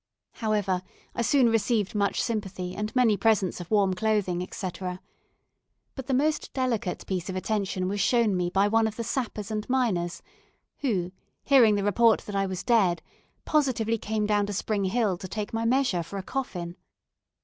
[0.31, 0.81] However,
[1.13, 4.99] I soon received much sympathy and many presents of warm clothing, etc.;
[5.93, 9.51] but the most delicate piece of attention was shown me by one of the Sappers
[9.51, 10.23] and Miners,
[10.79, 11.11] who,
[11.43, 13.03] hearing the report that I was dead,
[13.45, 16.77] positively came down to Spring Hill to take my measure for a coffin.